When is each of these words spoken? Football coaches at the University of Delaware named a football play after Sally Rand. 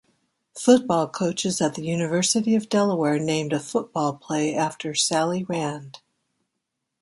Football 0.57 1.07
coaches 1.07 1.61
at 1.61 1.75
the 1.75 1.83
University 1.83 2.55
of 2.55 2.69
Delaware 2.69 3.19
named 3.19 3.53
a 3.53 3.59
football 3.59 4.13
play 4.15 4.55
after 4.55 4.95
Sally 4.95 5.43
Rand. 5.43 5.99